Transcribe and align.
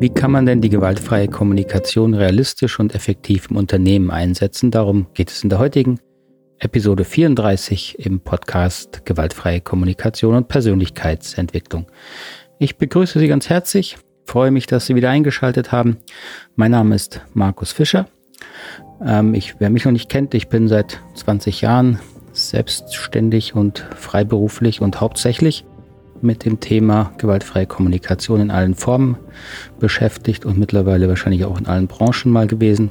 Wie 0.00 0.10
kann 0.10 0.30
man 0.30 0.46
denn 0.46 0.60
die 0.60 0.68
gewaltfreie 0.68 1.26
Kommunikation 1.26 2.14
realistisch 2.14 2.78
und 2.78 2.94
effektiv 2.94 3.48
im 3.50 3.56
Unternehmen 3.56 4.12
einsetzen? 4.12 4.70
Darum 4.70 5.08
geht 5.12 5.28
es 5.28 5.42
in 5.42 5.50
der 5.50 5.58
heutigen 5.58 5.98
Episode 6.60 7.02
34 7.02 7.98
im 7.98 8.20
Podcast 8.20 9.04
Gewaltfreie 9.04 9.60
Kommunikation 9.60 10.36
und 10.36 10.46
Persönlichkeitsentwicklung. 10.46 11.86
Ich 12.60 12.76
begrüße 12.76 13.18
Sie 13.18 13.26
ganz 13.26 13.48
herzlich, 13.48 13.98
freue 14.24 14.52
mich, 14.52 14.68
dass 14.68 14.86
Sie 14.86 14.94
wieder 14.94 15.10
eingeschaltet 15.10 15.72
haben. 15.72 15.96
Mein 16.54 16.70
Name 16.70 16.94
ist 16.94 17.20
Markus 17.34 17.72
Fischer. 17.72 18.06
Ähm, 19.04 19.34
ich, 19.34 19.56
wer 19.58 19.68
mich 19.68 19.84
noch 19.84 19.90
nicht 19.90 20.08
kennt, 20.08 20.32
ich 20.32 20.46
bin 20.46 20.68
seit 20.68 21.00
20 21.14 21.60
Jahren 21.60 21.98
selbstständig 22.32 23.56
und 23.56 23.80
freiberuflich 23.96 24.80
und 24.80 25.00
hauptsächlich 25.00 25.64
mit 26.22 26.44
dem 26.44 26.60
Thema 26.60 27.12
gewaltfreie 27.18 27.66
Kommunikation 27.66 28.40
in 28.40 28.50
allen 28.50 28.74
Formen 28.74 29.16
beschäftigt 29.78 30.44
und 30.44 30.58
mittlerweile 30.58 31.08
wahrscheinlich 31.08 31.44
auch 31.44 31.58
in 31.58 31.66
allen 31.66 31.86
Branchen 31.86 32.30
mal 32.30 32.46
gewesen. 32.46 32.90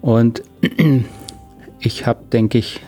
Und 0.00 0.42
ich 1.80 2.06
habe, 2.06 2.24
denke 2.32 2.58
ich, 2.58 2.80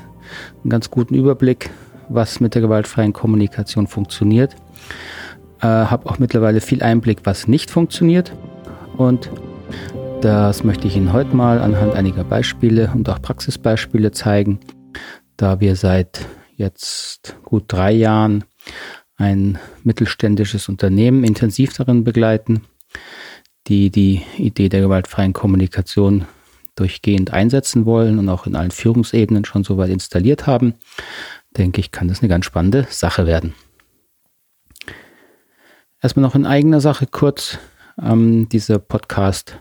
einen 0.62 0.70
ganz 0.70 0.90
guten 0.90 1.14
Überblick, 1.14 1.70
was 2.08 2.40
mit 2.40 2.54
der 2.54 2.62
gewaltfreien 2.62 3.12
Kommunikation 3.12 3.86
funktioniert. 3.86 4.54
Äh, 5.60 5.66
habe 5.66 6.08
auch 6.08 6.18
mittlerweile 6.18 6.60
viel 6.60 6.82
Einblick, 6.82 7.20
was 7.24 7.48
nicht 7.48 7.70
funktioniert. 7.70 8.32
Und 8.96 9.30
das 10.20 10.64
möchte 10.64 10.86
ich 10.86 10.96
Ihnen 10.96 11.12
heute 11.12 11.34
mal 11.36 11.60
anhand 11.60 11.94
einiger 11.94 12.24
Beispiele 12.24 12.90
und 12.94 13.08
auch 13.08 13.20
Praxisbeispiele 13.20 14.10
zeigen, 14.10 14.58
da 15.36 15.60
wir 15.60 15.76
seit 15.76 16.26
jetzt 16.56 17.36
gut 17.44 17.64
drei 17.68 17.92
Jahren 17.92 18.44
ein 19.16 19.58
mittelständisches 19.82 20.68
Unternehmen 20.68 21.24
intensiv 21.24 21.72
darin 21.74 22.04
begleiten, 22.04 22.62
die 23.66 23.90
die 23.90 24.22
Idee 24.38 24.68
der 24.68 24.80
gewaltfreien 24.80 25.32
Kommunikation 25.32 26.26
durchgehend 26.76 27.32
einsetzen 27.32 27.86
wollen 27.86 28.18
und 28.18 28.28
auch 28.28 28.46
in 28.46 28.56
allen 28.56 28.72
Führungsebenen 28.72 29.44
schon 29.44 29.64
soweit 29.64 29.90
installiert 29.90 30.46
haben, 30.46 30.74
denke 31.56 31.80
ich, 31.80 31.92
kann 31.92 32.08
das 32.08 32.20
eine 32.20 32.28
ganz 32.28 32.44
spannende 32.44 32.86
Sache 32.90 33.26
werden. 33.26 33.54
Erstmal 36.02 36.24
noch 36.24 36.34
in 36.34 36.46
eigener 36.46 36.80
Sache 36.80 37.06
kurz. 37.06 37.58
Ähm, 38.02 38.48
dieser 38.48 38.78
Podcast 38.78 39.60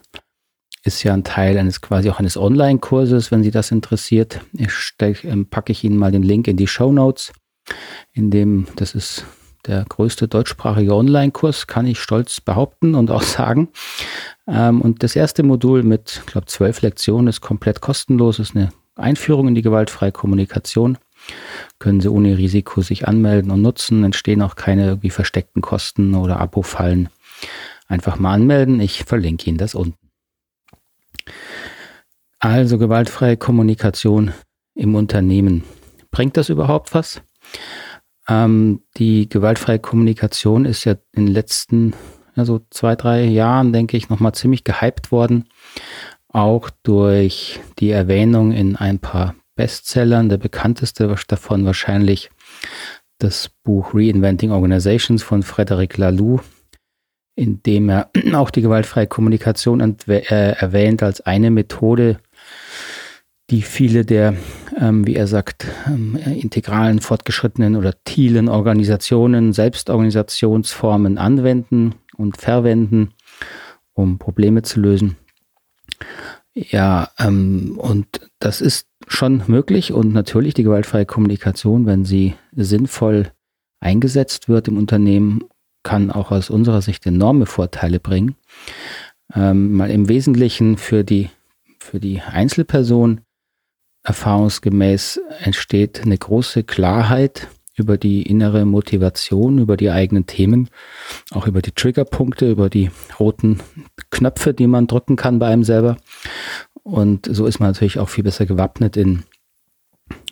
ist 0.83 1.03
ja 1.03 1.13
ein 1.13 1.23
Teil 1.23 1.57
eines 1.57 1.79
quasi 1.81 2.09
auch 2.09 2.19
eines 2.19 2.35
Online-Kurses, 2.35 3.31
wenn 3.31 3.43
Sie 3.43 3.51
das 3.51 3.71
interessiert. 3.71 4.41
Ich 4.51 4.73
stell, 4.73 5.15
ähm, 5.23 5.45
packe 5.49 5.71
ich 5.71 5.83
Ihnen 5.83 5.97
mal 5.97 6.11
den 6.11 6.23
Link 6.23 6.47
in 6.47 6.57
die 6.57 6.67
Show 6.67 6.91
Notes, 6.91 7.31
in 8.11 8.31
dem 8.31 8.67
das 8.75 8.95
ist 8.95 9.25
der 9.65 9.85
größte 9.87 10.27
deutschsprachige 10.27 10.95
Online-Kurs, 10.95 11.67
kann 11.67 11.87
ich 11.87 11.99
stolz 11.99 12.41
behaupten 12.41 12.95
und 12.95 13.11
auch 13.11 13.21
sagen. 13.21 13.69
Ähm, 14.47 14.81
und 14.81 15.03
das 15.03 15.15
erste 15.15 15.43
Modul 15.43 15.83
mit, 15.83 16.21
ich 16.25 16.31
glaube, 16.31 16.47
zwölf 16.47 16.81
Lektionen 16.81 17.27
ist 17.27 17.41
komplett 17.41 17.81
kostenlos, 17.81 18.39
ist 18.39 18.55
eine 18.55 18.71
Einführung 18.95 19.47
in 19.47 19.55
die 19.55 19.61
gewaltfreie 19.61 20.11
Kommunikation. 20.11 20.97
Können 21.79 22.01
Sie 22.01 22.09
ohne 22.09 22.37
Risiko 22.37 22.81
sich 22.81 23.07
anmelden 23.07 23.51
und 23.51 23.61
nutzen, 23.61 24.03
entstehen 24.03 24.41
auch 24.41 24.55
keine 24.55 24.87
irgendwie 24.87 25.09
versteckten 25.09 25.61
Kosten 25.61 26.15
oder 26.15 26.39
Abo-Fallen. 26.39 27.09
Einfach 27.87 28.19
mal 28.19 28.33
anmelden, 28.33 28.79
ich 28.79 29.03
verlinke 29.03 29.49
Ihnen 29.49 29.57
das 29.57 29.75
unten. 29.75 29.97
Also 32.39 32.77
gewaltfreie 32.77 33.37
Kommunikation 33.37 34.33
im 34.75 34.95
Unternehmen. 34.95 35.63
Bringt 36.11 36.35
das 36.35 36.49
überhaupt 36.49 36.93
was? 36.93 37.21
Ähm, 38.27 38.81
die 38.97 39.27
gewaltfreie 39.27 39.79
Kommunikation 39.79 40.65
ist 40.65 40.85
ja 40.85 40.95
in 41.11 41.25
den 41.25 41.33
letzten 41.33 41.93
also 42.35 42.61
zwei, 42.69 42.95
drei 42.95 43.23
Jahren, 43.25 43.73
denke 43.73 43.97
ich, 43.97 44.09
nochmal 44.09 44.33
ziemlich 44.33 44.63
gehypt 44.63 45.11
worden. 45.11 45.45
Auch 46.29 46.69
durch 46.81 47.59
die 47.79 47.91
Erwähnung 47.91 48.51
in 48.51 48.75
ein 48.75 48.99
paar 48.99 49.35
Bestsellern. 49.55 50.29
Der 50.29 50.37
bekannteste 50.37 51.15
davon 51.27 51.65
wahrscheinlich 51.65 52.31
das 53.19 53.51
Buch 53.63 53.93
Reinventing 53.93 54.51
Organizations 54.51 55.21
von 55.21 55.43
Frederic 55.43 55.97
Laloux, 55.97 56.41
in 57.35 57.61
dem 57.61 57.89
er 57.89 58.09
auch 58.33 58.49
die 58.49 58.61
gewaltfreie 58.61 59.07
Kommunikation 59.07 59.97
äh, 60.07 60.53
erwähnt 60.53 61.03
als 61.03 61.21
eine 61.21 61.51
Methode, 61.51 62.17
die 63.53 63.61
viele 63.61 64.03
der, 64.03 64.33
ähm, 64.79 65.05
wie 65.05 65.15
er 65.15 65.27
sagt, 65.27 65.67
ähm, 65.85 66.15
integralen, 66.15 67.01
fortgeschrittenen 67.01 67.75
oder 67.75 67.93
TILen 68.03 68.49
Organisationen, 68.49 69.53
Selbstorganisationsformen 69.53 71.19
anwenden 71.19 71.93
und 72.17 72.37
verwenden, 72.37 73.11
um 73.93 74.17
Probleme 74.17 74.63
zu 74.63 74.79
lösen. 74.79 75.17
Ja, 76.55 77.09
ähm, 77.19 77.77
und 77.77 78.07
das 78.39 78.59
ist 78.59 78.87
schon 79.07 79.43
möglich 79.45 79.93
und 79.93 80.13
natürlich 80.13 80.55
die 80.55 80.63
gewaltfreie 80.63 81.05
Kommunikation, 81.05 81.85
wenn 81.85 82.05
sie 82.05 82.33
sinnvoll 82.55 83.33
eingesetzt 83.79 84.49
wird 84.49 84.67
im 84.67 84.77
Unternehmen, 84.77 85.43
kann 85.83 86.09
auch 86.09 86.31
aus 86.31 86.49
unserer 86.49 86.81
Sicht 86.81 87.05
enorme 87.05 87.45
Vorteile 87.45 87.99
bringen. 87.99 88.35
Ähm, 89.35 89.73
mal 89.73 89.91
im 89.91 90.09
Wesentlichen 90.09 90.77
für 90.77 91.03
die, 91.03 91.29
für 91.77 91.99
die 91.99 92.19
Einzelperson 92.19 93.21
erfahrungsgemäß 94.03 95.19
entsteht 95.39 96.01
eine 96.01 96.17
große 96.17 96.63
Klarheit 96.63 97.47
über 97.75 97.97
die 97.97 98.21
innere 98.23 98.65
Motivation, 98.65 99.57
über 99.57 99.77
die 99.77 99.89
eigenen 99.89 100.27
Themen, 100.27 100.69
auch 101.31 101.47
über 101.47 101.61
die 101.61 101.71
Triggerpunkte, 101.71 102.49
über 102.49 102.69
die 102.69 102.91
roten 103.19 103.59
Knöpfe, 104.11 104.53
die 104.53 104.67
man 104.67 104.87
drücken 104.87 105.15
kann 105.15 105.39
bei 105.39 105.47
einem 105.47 105.63
selber. 105.63 105.97
Und 106.83 107.27
so 107.31 107.45
ist 107.45 107.59
man 107.59 107.69
natürlich 107.69 107.99
auch 107.99 108.09
viel 108.09 108.23
besser 108.23 108.45
gewappnet 108.45 108.97
in 108.97 109.23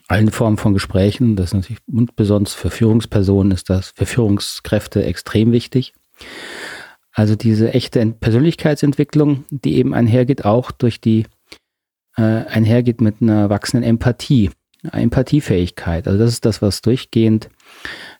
allen 0.07 0.29
Formen 0.29 0.57
von 0.57 0.73
Gesprächen. 0.73 1.35
Das 1.35 1.47
ist 1.47 1.53
natürlich 1.53 1.79
und 1.87 2.15
besonders 2.15 2.53
für 2.53 2.69
Führungspersonen 2.69 3.51
ist 3.51 3.69
das 3.69 3.93
für 3.95 4.05
Führungskräfte 4.05 5.03
extrem 5.03 5.51
wichtig. 5.51 5.93
Also 7.13 7.35
diese 7.35 7.73
echte 7.73 8.05
Persönlichkeitsentwicklung, 8.05 9.45
die 9.49 9.77
eben 9.77 9.93
einhergeht, 9.93 10.45
auch 10.45 10.71
durch 10.71 11.01
die 11.01 11.25
äh, 12.17 12.21
einhergeht 12.21 13.01
mit 13.01 13.21
einer 13.21 13.49
wachsenden 13.49 13.89
Empathie, 13.89 14.51
Empathiefähigkeit. 14.91 16.07
Also 16.07 16.19
das 16.19 16.31
ist 16.31 16.45
das, 16.45 16.61
was 16.61 16.81
durchgehend 16.81 17.49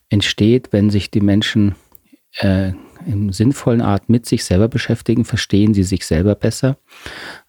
entsteht, 0.10 0.70
wenn 0.72 0.90
sich 0.90 1.10
die 1.12 1.22
Menschen 1.22 1.76
äh, 2.40 2.74
in 3.06 3.32
sinnvollen 3.32 3.82
Art 3.82 4.10
mit 4.10 4.26
sich 4.26 4.44
selber 4.46 4.68
beschäftigen, 4.68 5.26
verstehen 5.26 5.74
sie 5.74 5.84
sich 5.84 6.06
selber 6.06 6.36
besser. 6.36 6.78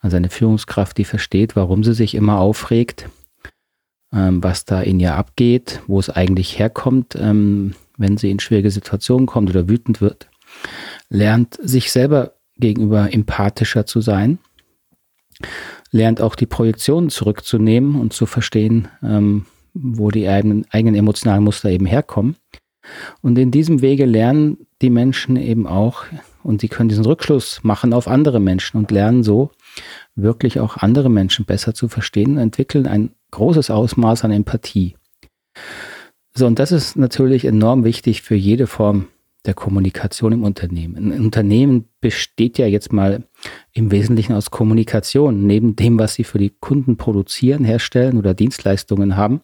Also 0.01 0.17
eine 0.17 0.31
Führungskraft, 0.31 0.97
die 0.97 1.05
versteht, 1.05 1.57
warum 1.57 1.85
sie 1.85 1.95
sich 1.95 2.15
immer 2.15 2.39
aufregt, 2.39 3.09
ähm, 4.13 4.43
was 4.43 4.65
da 4.65 4.81
in 4.81 4.99
ihr 4.99 5.15
abgeht, 5.15 5.81
wo 5.87 5.99
es 5.99 6.09
eigentlich 6.09 6.59
herkommt, 6.59 7.17
ähm, 7.17 7.75
wenn 7.99 8.17
sie 8.17 8.31
in 8.31 8.41
schwierige 8.41 8.71
Situationen 8.71 9.27
kommt 9.27 9.51
oder 9.51 9.69
wütend 9.69 10.01
wird, 10.01 10.29
lernt 11.09 11.59
sich 11.63 11.93
selber 11.93 12.35
gegenüber 12.57 13.13
empathischer 13.13 13.87
zu 13.87 14.01
sein 14.01 14.39
lernt 15.93 16.21
auch 16.21 16.35
die 16.35 16.47
Projektionen 16.47 17.11
zurückzunehmen 17.11 18.01
und 18.01 18.13
zu 18.13 18.27
verstehen, 18.27 18.89
ähm, 19.03 19.47
wo 19.75 20.11
die 20.11 20.29
eigenen, 20.29 20.67
eigenen 20.71 20.97
emotionalen 20.97 21.45
Muster 21.45 21.71
eben 21.71 21.87
herkommen. 21.87 22.37
Und 23.21 23.39
in 23.39 23.53
diesem 23.53 23.81
Wege 23.81 24.07
lernen 24.07 24.67
die 24.81 24.91
Menschen 24.91 25.37
eben 25.37 25.67
auch, 25.67 26.05
und 26.43 26.61
sie 26.61 26.69
können 26.69 26.89
diesen 26.89 27.05
Rückschluss 27.05 27.61
machen 27.63 27.93
auf 27.93 28.09
andere 28.09 28.41
Menschen 28.41 28.79
und 28.79 28.91
lernen 28.91 29.23
so 29.23 29.53
wirklich 30.17 30.59
auch 30.59 30.79
andere 30.79 31.09
Menschen 31.09 31.45
besser 31.45 31.75
zu 31.75 31.89
verstehen, 31.89 32.39
entwickeln 32.39 32.87
ein 32.87 33.11
großes 33.31 33.71
Ausmaß 33.71 34.25
an 34.25 34.33
Empathie. 34.33 34.97
So, 36.35 36.47
und 36.47 36.59
das 36.59 36.73
ist 36.73 36.97
natürlich 36.97 37.45
enorm 37.45 37.85
wichtig 37.85 38.23
für 38.23 38.35
jede 38.35 38.67
Form 38.67 39.07
der 39.45 39.55
Kommunikation 39.55 40.33
im 40.33 40.45
Unternehmen. 40.45 41.13
Ein 41.13 41.21
Unternehmen 41.21 41.89
besteht 42.01 42.59
ja 42.59 42.67
jetzt 42.67 42.93
mal 42.93 43.25
im 43.73 43.91
Wesentlichen 43.91 44.35
aus 44.35 44.51
Kommunikation. 44.51 45.47
Neben 45.47 45.77
dem, 45.77 45.99
was 45.99 46.15
sie 46.15 46.25
für 46.25 46.39
die 46.39 46.53
Kunden 46.61 46.97
produzieren, 46.97 47.65
herstellen 47.65 48.19
oder 48.19 48.35
Dienstleistungen 48.35 49.17
haben, 49.17 49.41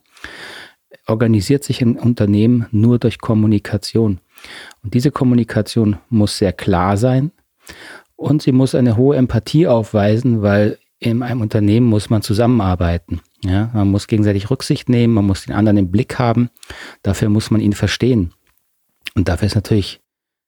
organisiert 1.06 1.64
sich 1.64 1.82
ein 1.82 1.96
Unternehmen 1.96 2.66
nur 2.70 2.98
durch 2.98 3.18
Kommunikation. 3.18 4.20
Und 4.82 4.94
diese 4.94 5.10
Kommunikation 5.10 5.96
muss 6.08 6.38
sehr 6.38 6.52
klar 6.52 6.96
sein 6.96 7.32
und 8.16 8.42
sie 8.42 8.52
muss 8.52 8.74
eine 8.74 8.96
hohe 8.96 9.16
Empathie 9.16 9.66
aufweisen, 9.66 10.42
weil 10.42 10.78
in 11.00 11.22
einem 11.22 11.40
Unternehmen 11.40 11.86
muss 11.86 12.10
man 12.10 12.22
zusammenarbeiten. 12.22 13.20
Ja, 13.44 13.70
man 13.72 13.88
muss 13.88 14.08
gegenseitig 14.08 14.50
Rücksicht 14.50 14.88
nehmen, 14.88 15.14
man 15.14 15.26
muss 15.26 15.44
den 15.44 15.54
anderen 15.54 15.78
im 15.78 15.90
Blick 15.90 16.18
haben. 16.18 16.50
Dafür 17.02 17.28
muss 17.28 17.50
man 17.50 17.60
ihn 17.60 17.72
verstehen. 17.72 18.32
Und 19.14 19.28
dafür 19.28 19.46
ist 19.46 19.54
natürlich 19.54 20.00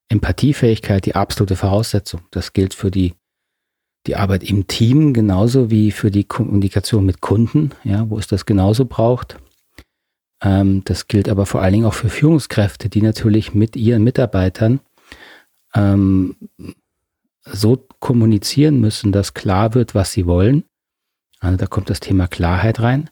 Empathiefähigkeit 0.09 1.05
die 1.05 1.15
absolute 1.15 1.55
Voraussetzung. 1.55 2.21
Das 2.31 2.51
gilt 2.51 2.73
für 2.73 2.91
die, 2.91 3.13
die 4.07 4.15
Arbeit 4.15 4.43
im 4.43 4.67
Team 4.67 5.13
genauso 5.13 5.69
wie 5.69 5.91
für 5.91 6.11
die 6.11 6.23
Kommunikation 6.23 7.05
mit 7.05 7.21
Kunden, 7.21 7.71
ja, 7.83 8.09
wo 8.09 8.17
es 8.17 8.27
das 8.27 8.45
genauso 8.45 8.85
braucht. 8.85 9.37
Ähm, 10.41 10.83
das 10.85 11.07
gilt 11.07 11.29
aber 11.29 11.45
vor 11.45 11.61
allen 11.61 11.73
Dingen 11.73 11.85
auch 11.85 11.93
für 11.93 12.09
Führungskräfte, 12.09 12.89
die 12.89 13.01
natürlich 13.01 13.53
mit 13.53 13.75
ihren 13.75 14.03
Mitarbeitern 14.03 14.79
ähm, 15.75 16.35
so 17.43 17.87
kommunizieren 17.99 18.79
müssen, 18.81 19.11
dass 19.11 19.33
klar 19.33 19.73
wird, 19.73 19.93
was 19.95 20.11
sie 20.11 20.25
wollen. 20.25 20.63
Also 21.39 21.57
da 21.57 21.67
kommt 21.67 21.89
das 21.89 21.99
Thema 21.99 22.27
Klarheit 22.27 22.81
rein. 22.81 23.09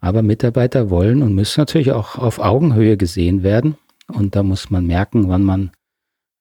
Aber 0.00 0.22
Mitarbeiter 0.22 0.90
wollen 0.90 1.22
und 1.22 1.34
müssen 1.34 1.60
natürlich 1.60 1.92
auch 1.92 2.16
auf 2.16 2.38
Augenhöhe 2.38 2.96
gesehen 2.96 3.42
werden. 3.42 3.76
Und 4.06 4.36
da 4.36 4.42
muss 4.42 4.70
man 4.70 4.86
merken, 4.86 5.28
wann 5.28 5.42
man, 5.42 5.70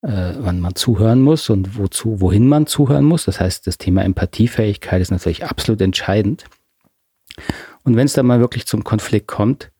äh, 0.03 0.33
wann 0.37 0.59
man 0.59 0.75
zuhören 0.75 1.21
muss 1.21 1.49
und 1.49 1.77
wozu, 1.77 2.19
wohin 2.19 2.47
man 2.47 2.67
zuhören 2.67 3.05
muss. 3.05 3.25
Das 3.25 3.39
heißt, 3.39 3.65
das 3.65 3.77
Thema 3.77 4.03
Empathiefähigkeit 4.03 5.01
ist 5.01 5.11
natürlich 5.11 5.45
absolut 5.45 5.81
entscheidend. 5.81 6.45
Und 7.83 7.95
wenn 7.95 8.05
es 8.05 8.13
dann 8.13 8.25
mal 8.25 8.39
wirklich 8.39 8.65
zum 8.65 8.83
Konflikt 8.83 9.27
kommt, 9.27 9.71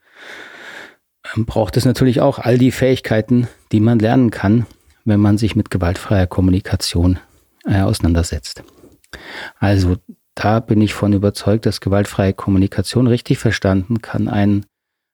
ähm, 1.35 1.45
braucht 1.45 1.77
es 1.77 1.85
natürlich 1.85 2.21
auch 2.21 2.39
all 2.39 2.57
die 2.57 2.71
Fähigkeiten, 2.71 3.47
die 3.71 3.79
man 3.79 3.99
lernen 3.99 4.31
kann, 4.31 4.65
wenn 5.05 5.19
man 5.19 5.37
sich 5.37 5.55
mit 5.55 5.69
gewaltfreier 5.69 6.27
Kommunikation 6.27 7.19
äh, 7.65 7.81
auseinandersetzt. 7.81 8.63
Also 9.59 9.97
da 10.35 10.59
bin 10.59 10.81
ich 10.81 10.93
von 10.93 11.13
überzeugt, 11.13 11.65
dass 11.65 11.81
gewaltfreie 11.81 12.33
Kommunikation 12.33 13.07
richtig 13.07 13.37
verstanden 13.37 14.01
kann 14.01 14.27
einen, 14.27 14.65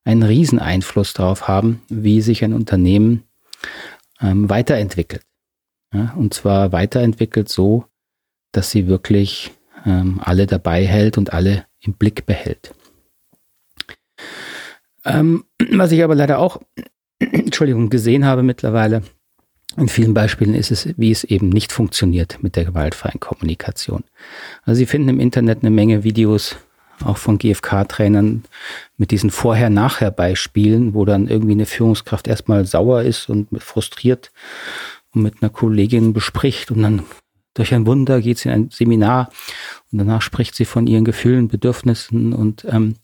einen 0.05 0.23
riesen 0.23 0.59
Einfluss 0.59 1.13
darauf 1.13 1.47
haben, 1.47 1.81
wie 1.89 2.21
sich 2.21 2.43
ein 2.43 2.53
Unternehmen 2.53 3.23
ähm, 4.21 4.49
weiterentwickelt. 4.49 5.23
Ja, 5.93 6.13
und 6.15 6.33
zwar 6.33 6.71
weiterentwickelt 6.71 7.49
so, 7.49 7.85
dass 8.51 8.71
sie 8.71 8.87
wirklich 8.87 9.51
ähm, 9.85 10.19
alle 10.23 10.45
dabei 10.45 10.85
hält 10.85 11.17
und 11.17 11.33
alle 11.33 11.65
im 11.81 11.93
Blick 11.93 12.25
behält. 12.25 12.73
Ähm, 15.05 15.45
was 15.71 15.91
ich 15.91 16.03
aber 16.03 16.15
leider 16.15 16.39
auch, 16.39 16.61
Entschuldigung, 17.19 17.89
gesehen 17.89 18.25
habe 18.25 18.43
mittlerweile, 18.43 19.03
in 19.77 19.87
vielen 19.87 20.13
Beispielen 20.13 20.55
ist 20.55 20.71
es, 20.71 20.89
wie 20.97 21.11
es 21.11 21.23
eben 21.23 21.49
nicht 21.49 21.71
funktioniert 21.71 22.41
mit 22.41 22.55
der 22.55 22.65
gewaltfreien 22.65 23.19
Kommunikation. 23.19 24.03
Also 24.63 24.79
Sie 24.79 24.85
finden 24.85 25.09
im 25.09 25.19
Internet 25.19 25.59
eine 25.61 25.69
Menge 25.69 26.03
Videos, 26.03 26.57
auch 27.03 27.17
von 27.17 27.37
GFK-Trainern, 27.37 28.43
mit 28.97 29.11
diesen 29.11 29.29
Vorher-Nachher-Beispielen, 29.29 30.93
wo 30.93 31.05
dann 31.05 31.27
irgendwie 31.27 31.53
eine 31.53 31.65
Führungskraft 31.65 32.27
erstmal 32.27 32.65
sauer 32.65 33.03
ist 33.03 33.29
und 33.29 33.47
frustriert 33.61 34.31
und 35.13 35.23
mit 35.23 35.41
einer 35.41 35.49
Kollegin 35.49 36.13
bespricht 36.13 36.71
und 36.71 36.81
dann 36.81 37.03
durch 37.53 37.73
ein 37.73 37.85
Wunder 37.85 38.21
geht 38.21 38.37
sie 38.37 38.49
in 38.49 38.55
ein 38.55 38.69
Seminar 38.69 39.31
und 39.91 39.97
danach 39.97 40.21
spricht 40.21 40.55
sie 40.55 40.65
von 40.65 40.87
ihren 40.87 41.03
Gefühlen, 41.03 41.47
Bedürfnissen 41.47 42.33
und 42.33 42.65
ähm, 42.69 42.95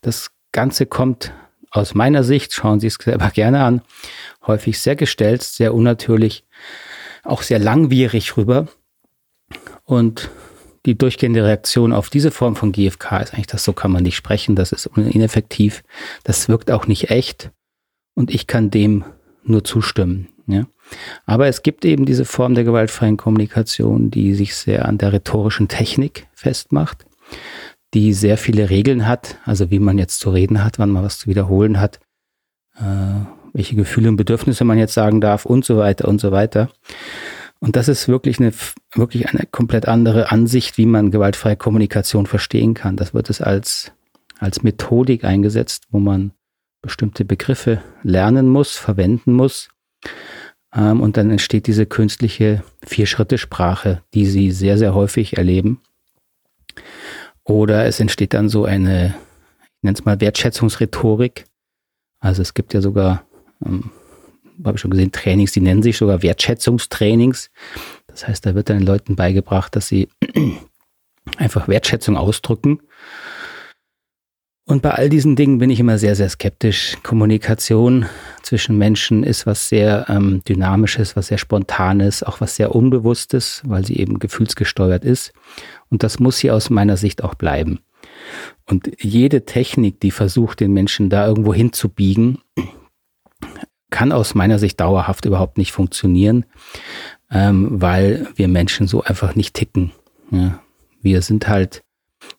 das 0.00 0.30
Ganze 0.50 0.86
kommt 0.86 1.32
aus 1.70 1.94
meiner 1.94 2.22
Sicht, 2.22 2.52
schauen 2.52 2.80
Sie 2.80 2.88
es 2.88 2.96
selber 2.96 3.30
gerne 3.30 3.64
an, 3.64 3.80
häufig 4.46 4.78
sehr 4.78 4.96
gestellt, 4.96 5.42
sehr 5.42 5.72
unnatürlich, 5.72 6.44
auch 7.24 7.42
sehr 7.42 7.58
langwierig 7.58 8.36
rüber. 8.36 8.68
Und 9.84 10.30
die 10.86 10.96
durchgehende 10.96 11.44
Reaktion 11.44 11.92
auf 11.92 12.10
diese 12.10 12.30
Form 12.30 12.56
von 12.56 12.72
GFK 12.72 13.20
ist 13.20 13.34
eigentlich 13.34 13.46
das, 13.46 13.64
so 13.64 13.72
kann 13.72 13.92
man 13.92 14.02
nicht 14.02 14.16
sprechen, 14.16 14.56
das 14.56 14.72
ist 14.72 14.86
ineffektiv, 14.86 15.84
das 16.24 16.48
wirkt 16.48 16.70
auch 16.70 16.86
nicht 16.86 17.10
echt 17.10 17.50
und 18.14 18.34
ich 18.34 18.46
kann 18.46 18.70
dem 18.70 19.04
nur 19.44 19.64
zustimmen. 19.64 20.28
Ja. 20.46 20.66
Aber 21.24 21.46
es 21.46 21.62
gibt 21.62 21.84
eben 21.84 22.04
diese 22.04 22.24
Form 22.24 22.54
der 22.54 22.64
gewaltfreien 22.64 23.16
Kommunikation, 23.16 24.10
die 24.10 24.34
sich 24.34 24.56
sehr 24.56 24.86
an 24.86 24.98
der 24.98 25.12
rhetorischen 25.12 25.68
Technik 25.68 26.26
festmacht 26.34 27.06
die 27.94 28.14
sehr 28.14 28.38
viele 28.38 28.70
Regeln 28.70 29.06
hat, 29.06 29.36
also 29.44 29.70
wie 29.70 29.78
man 29.78 29.98
jetzt 29.98 30.20
zu 30.20 30.30
reden 30.30 30.64
hat, 30.64 30.78
wann 30.78 30.90
man 30.90 31.04
was 31.04 31.18
zu 31.18 31.26
wiederholen 31.26 31.80
hat, 31.80 32.00
äh, 32.78 33.24
welche 33.52 33.76
Gefühle 33.76 34.08
und 34.08 34.16
Bedürfnisse 34.16 34.64
man 34.64 34.78
jetzt 34.78 34.94
sagen 34.94 35.20
darf 35.20 35.44
und 35.44 35.64
so 35.64 35.76
weiter 35.76 36.08
und 36.08 36.20
so 36.20 36.32
weiter. 36.32 36.70
Und 37.62 37.76
das 37.76 37.86
ist 37.86 38.08
wirklich 38.08 38.40
eine, 38.40 38.52
wirklich 38.92 39.28
eine 39.28 39.46
komplett 39.46 39.86
andere 39.86 40.32
Ansicht, 40.32 40.78
wie 40.78 40.86
man 40.86 41.12
gewaltfreie 41.12 41.54
Kommunikation 41.54 42.26
verstehen 42.26 42.74
kann. 42.74 42.96
Das 42.96 43.14
wird 43.14 43.30
es 43.30 43.40
als, 43.40 43.92
als 44.40 44.64
Methodik 44.64 45.22
eingesetzt, 45.22 45.84
wo 45.90 46.00
man 46.00 46.32
bestimmte 46.82 47.24
Begriffe 47.24 47.80
lernen 48.02 48.48
muss, 48.48 48.76
verwenden 48.76 49.32
muss. 49.34 49.68
Ähm, 50.74 51.00
und 51.00 51.16
dann 51.16 51.30
entsteht 51.30 51.68
diese 51.68 51.86
künstliche 51.86 52.64
Vier-Schritte-Sprache, 52.84 54.02
die 54.12 54.26
Sie 54.26 54.50
sehr, 54.50 54.76
sehr 54.76 54.92
häufig 54.92 55.36
erleben. 55.38 55.80
Oder 57.44 57.86
es 57.86 58.00
entsteht 58.00 58.34
dann 58.34 58.48
so 58.48 58.64
eine, 58.64 59.14
ich 59.62 59.82
nenne 59.82 59.96
es 59.96 60.04
mal 60.04 60.20
Wertschätzungsrhetorik. 60.20 61.44
Also 62.18 62.42
es 62.42 62.54
gibt 62.54 62.74
ja 62.74 62.80
sogar, 62.80 63.24
ähm, 63.64 63.92
habe 64.64 64.76
ich 64.76 64.80
schon 64.80 64.90
gesehen, 64.90 65.12
Trainings, 65.12 65.52
die 65.52 65.60
nennen 65.60 65.82
sich 65.82 65.96
sogar 65.96 66.22
Wertschätzungstrainings. 66.22 67.50
Das 68.06 68.26
heißt, 68.26 68.44
da 68.44 68.54
wird 68.54 68.68
den 68.68 68.82
Leuten 68.82 69.16
beigebracht, 69.16 69.74
dass 69.76 69.88
sie 69.88 70.08
einfach 71.36 71.68
Wertschätzung 71.68 72.16
ausdrücken. 72.16 72.80
Und 74.64 74.80
bei 74.80 74.92
all 74.92 75.08
diesen 75.08 75.34
Dingen 75.34 75.58
bin 75.58 75.70
ich 75.70 75.80
immer 75.80 75.98
sehr, 75.98 76.14
sehr 76.14 76.28
skeptisch. 76.28 76.96
Kommunikation 77.02 78.06
zwischen 78.42 78.78
Menschen 78.78 79.24
ist 79.24 79.44
was 79.44 79.68
sehr 79.68 80.06
ähm, 80.08 80.42
Dynamisches, 80.48 81.16
was 81.16 81.26
sehr 81.26 81.38
Spontanes, 81.38 82.22
auch 82.22 82.40
was 82.40 82.56
sehr 82.56 82.74
Unbewusstes, 82.74 83.62
weil 83.64 83.84
sie 83.84 83.96
eben 83.96 84.20
gefühlsgesteuert 84.20 85.04
ist. 85.04 85.32
Und 85.90 86.04
das 86.04 86.20
muss 86.20 86.38
hier 86.38 86.54
aus 86.54 86.70
meiner 86.70 86.96
Sicht 86.96 87.24
auch 87.24 87.34
bleiben. 87.34 87.80
Und 88.66 88.90
jede 89.00 89.44
Technik, 89.44 90.00
die 90.00 90.12
versucht, 90.12 90.60
den 90.60 90.72
Menschen 90.72 91.10
da 91.10 91.26
irgendwo 91.26 91.52
hinzubiegen, 91.52 92.38
kann 93.92 94.10
aus 94.10 94.34
meiner 94.34 94.58
Sicht 94.58 94.80
dauerhaft 94.80 95.24
überhaupt 95.24 95.58
nicht 95.58 95.70
funktionieren, 95.70 96.44
ähm, 97.30 97.68
weil 97.70 98.26
wir 98.34 98.48
Menschen 98.48 98.88
so 98.88 99.02
einfach 99.02 99.36
nicht 99.36 99.54
ticken. 99.54 99.92
Ja. 100.32 100.60
Wir 101.00 101.22
sind 101.22 101.46
halt 101.46 101.82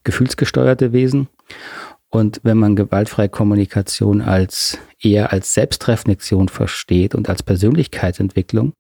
gefühlsgesteuerte 0.04 0.92
Wesen. 0.92 1.30
Und 2.10 2.42
wenn 2.44 2.58
man 2.58 2.76
gewaltfreie 2.76 3.30
Kommunikation 3.30 4.22
als 4.22 4.78
eher 5.00 5.32
als 5.32 5.54
Selbstreflexion 5.54 6.50
versteht 6.50 7.16
und 7.16 7.30
als 7.30 7.42
Persönlichkeitsentwicklung, 7.44 8.74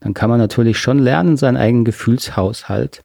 dann 0.00 0.14
kann 0.14 0.30
man 0.30 0.38
natürlich 0.38 0.78
schon 0.78 0.98
lernen, 0.98 1.36
seinen 1.36 1.56
eigenen 1.56 1.84
Gefühlshaushalt 1.84 3.02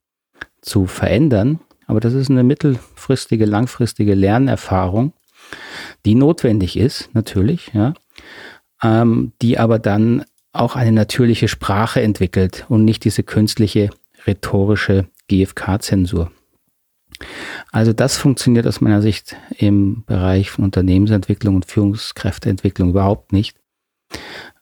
zu 0.62 0.86
verändern. 0.86 1.60
Aber 1.88 2.00
das 2.00 2.14
ist 2.14 2.30
eine 2.30 2.44
mittelfristige, 2.44 3.46
langfristige 3.46 4.14
Lernerfahrung, 4.14 5.14
die 6.06 6.16
notwendig 6.16 6.78
ist, 6.78 7.10
natürlich, 7.14 7.72
ja, 7.74 7.94
ähm, 8.84 9.34
die 9.42 9.58
aber 9.58 9.80
dann 9.80 10.26
auch 10.52 10.76
eine 10.76 10.92
natürliche 10.92 11.48
Sprache 11.48 12.02
entwickelt 12.02 12.66
und 12.70 12.86
nicht 12.86 13.04
diese 13.04 13.24
künstliche 13.24 13.90
rhetorische 14.26 15.08
GFK-Zensur. 15.28 16.32
Also 17.72 17.94
das 17.94 18.18
funktioniert 18.18 18.66
aus 18.66 18.82
meiner 18.82 19.02
Sicht 19.02 19.36
im 19.58 20.04
Bereich 20.06 20.50
von 20.50 20.64
Unternehmensentwicklung 20.64 21.56
und 21.56 21.66
Führungskräfteentwicklung 21.66 22.90
überhaupt 22.90 23.34
nicht. 23.34 23.58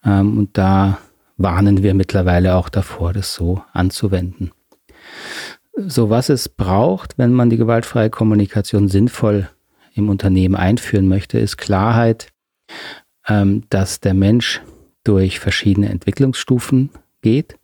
Ähm, 0.04 0.38
und 0.38 0.58
da 0.58 1.00
warnen 1.38 1.84
wir 1.84 1.94
mittlerweile 1.94 2.56
auch 2.56 2.70
davor, 2.70 3.14
das 3.14 3.34
so 3.34 3.62
anzuwenden 3.74 4.52
so 5.78 6.10
was 6.10 6.30
es 6.30 6.50
braucht, 6.50 7.18
wenn 7.18 7.32
man 7.34 7.50
die 7.50 7.58
gewaltfreie 7.58 8.10
Kommunikation 8.10 8.88
sinnvoll 8.88 9.50
im 9.94 10.10
Unternehmen 10.10 10.56
einführen 10.56 11.08
möchte, 11.08 11.40
ist 11.40 11.58
Klarheit, 11.58 12.30
ähm, 13.28 13.64
dass 13.70 14.00
der 14.00 14.14
Mensch 14.14 14.62
durch 15.04 15.40
verschiedene 15.40 15.90
Entwicklungsstufen 15.90 16.90
geht. 17.22 17.58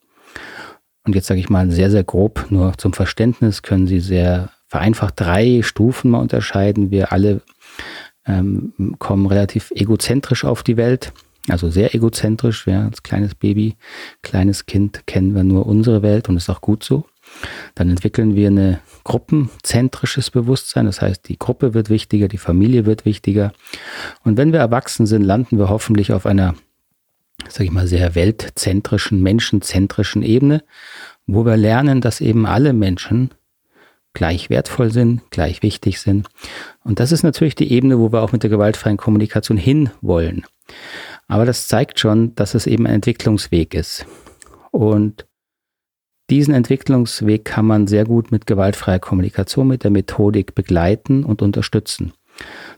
Und 1.05 1.15
jetzt 1.15 1.27
sage 1.27 1.39
ich 1.39 1.49
mal 1.49 1.69
sehr, 1.71 1.91
sehr 1.91 2.03
grob, 2.03 2.45
nur 2.49 2.77
zum 2.77 2.93
Verständnis 2.93 3.61
können 3.61 3.87
Sie 3.87 3.99
sehr 3.99 4.49
vereinfacht 4.67 5.19
drei 5.19 5.61
Stufen 5.61 6.11
mal 6.11 6.19
unterscheiden. 6.21 6.89
Wir 6.89 7.11
alle 7.11 7.41
ähm, 8.25 8.95
kommen 8.99 9.25
relativ 9.25 9.71
egozentrisch 9.71 10.45
auf 10.45 10.63
die 10.63 10.77
Welt, 10.77 11.11
also 11.49 11.69
sehr 11.69 11.93
egozentrisch. 11.93 12.65
Ja, 12.67 12.85
als 12.85 13.03
kleines 13.03 13.35
Baby, 13.35 13.75
kleines 14.21 14.65
Kind 14.65 15.05
kennen 15.05 15.35
wir 15.35 15.43
nur 15.43 15.65
unsere 15.65 16.01
Welt 16.01 16.29
und 16.29 16.37
ist 16.37 16.49
auch 16.49 16.61
gut 16.61 16.83
so. 16.83 17.05
Dann 17.75 17.89
entwickeln 17.89 18.35
wir 18.35 18.49
ein 18.49 18.79
gruppenzentrisches 19.03 20.31
Bewusstsein. 20.31 20.85
Das 20.85 21.01
heißt, 21.01 21.27
die 21.27 21.37
Gruppe 21.37 21.73
wird 21.73 21.89
wichtiger, 21.89 22.27
die 22.27 22.37
Familie 22.37 22.85
wird 22.85 23.05
wichtiger. 23.05 23.51
Und 24.23 24.37
wenn 24.37 24.53
wir 24.53 24.59
erwachsen 24.59 25.05
sind, 25.05 25.23
landen 25.23 25.57
wir 25.57 25.69
hoffentlich 25.69 26.13
auf 26.13 26.25
einer, 26.25 26.55
sage 27.49 27.65
ich 27.65 27.71
mal, 27.71 27.87
sehr 27.87 28.15
weltzentrischen, 28.15 29.21
menschenzentrischen 29.21 30.23
Ebene, 30.23 30.63
wo 31.25 31.45
wir 31.45 31.57
lernen, 31.57 32.01
dass 32.01 32.21
eben 32.21 32.45
alle 32.45 32.73
Menschen 32.73 33.31
gleich 34.13 34.49
wertvoll 34.49 34.91
sind, 34.91 35.21
gleich 35.31 35.63
wichtig 35.63 35.99
sind. 35.99 36.27
Und 36.83 36.99
das 36.99 37.11
ist 37.11 37.23
natürlich 37.23 37.55
die 37.55 37.71
Ebene, 37.71 37.99
wo 37.99 38.11
wir 38.11 38.21
auch 38.21 38.31
mit 38.31 38.43
der 38.43 38.49
gewaltfreien 38.49 38.97
Kommunikation 38.97 39.57
hinwollen. 39.57 40.45
Aber 41.27 41.45
das 41.45 41.67
zeigt 41.67 41.99
schon, 41.99 42.35
dass 42.35 42.53
es 42.53 42.67
eben 42.67 42.85
ein 42.85 42.95
Entwicklungsweg 42.95 43.73
ist. 43.73 44.05
Und 44.71 45.25
diesen 46.33 46.55
Entwicklungsweg 46.55 47.45
kann 47.45 47.65
man 47.65 47.85
sehr 47.85 48.05
gut 48.05 48.31
mit 48.31 48.47
gewaltfreier 48.47 48.97
Kommunikation, 48.97 49.67
mit 49.67 49.83
der 49.83 49.91
Methodik 49.91 50.55
begleiten 50.55 51.23
und 51.23 51.43
unterstützen. 51.43 52.11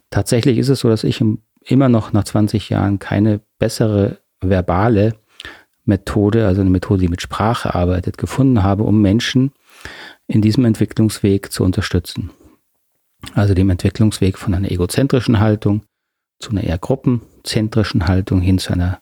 Tatsächlich 0.09 0.57
ist 0.57 0.67
es 0.67 0.81
so, 0.81 0.89
dass 0.89 1.05
ich 1.05 1.24
immer 1.63 1.88
noch 1.88 2.12
nach 2.12 2.25
20 2.25 2.69
Jahren 2.69 3.00
keine 3.00 3.39
bessere 3.57 4.19
verbale 4.41 5.15
Methode, 5.85 6.45
also 6.47 6.59
eine 6.59 6.69
Methode, 6.69 7.01
die 7.01 7.07
mit 7.07 7.21
Sprache 7.21 7.74
arbeitet, 7.74 8.17
gefunden 8.17 8.62
habe, 8.62 8.83
um 8.83 9.01
Menschen 9.01 9.53
in 10.27 10.41
diesem 10.41 10.65
Entwicklungsweg 10.65 11.50
zu 11.50 11.63
unterstützen. 11.63 12.31
Also 13.35 13.53
dem 13.53 13.69
Entwicklungsweg 13.69 14.38
von 14.38 14.53
einer 14.53 14.69
egozentrischen 14.69 15.39
Haltung 15.39 15.83
zu 16.39 16.51
einer 16.51 16.63
eher 16.63 16.77
gruppenzentrischen 16.77 18.07
Haltung 18.07 18.41
hin 18.41 18.57
zu 18.57 18.74
einer 18.74 19.00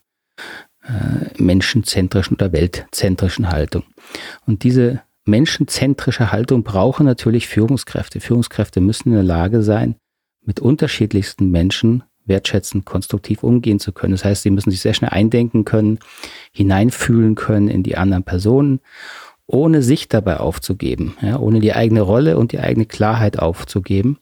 äh, 0.83 1.41
menschenzentrischen 1.41 2.35
oder 2.35 2.51
weltzentrischen 2.51 3.49
Haltung. 3.49 3.83
Und 4.45 4.63
diese 4.63 5.01
menschenzentrische 5.25 6.31
Haltung 6.31 6.63
brauchen 6.63 7.05
natürlich 7.05 7.47
Führungskräfte. 7.47 8.19
Führungskräfte 8.19 8.81
müssen 8.81 9.09
in 9.09 9.15
der 9.15 9.23
Lage 9.23 9.63
sein, 9.63 9.95
mit 10.41 10.59
unterschiedlichsten 10.59 11.49
Menschen 11.51 12.03
wertschätzend, 12.25 12.85
konstruktiv 12.85 13.43
umgehen 13.43 13.79
zu 13.79 13.91
können. 13.91 14.13
Das 14.13 14.25
heißt, 14.25 14.43
sie 14.43 14.49
müssen 14.49 14.71
sich 14.71 14.81
sehr 14.81 14.93
schnell 14.93 15.11
eindenken 15.11 15.65
können, 15.65 15.99
hineinfühlen 16.51 17.35
können 17.35 17.67
in 17.67 17.83
die 17.83 17.97
anderen 17.97 18.23
Personen, 18.23 18.79
ohne 19.45 19.81
sich 19.81 20.07
dabei 20.07 20.37
aufzugeben, 20.37 21.17
ja, 21.21 21.37
ohne 21.37 21.59
die 21.59 21.73
eigene 21.73 22.01
Rolle 22.01 22.37
und 22.37 22.53
die 22.53 22.59
eigene 22.59 22.85
Klarheit 22.85 23.39
aufzugeben, 23.39 24.17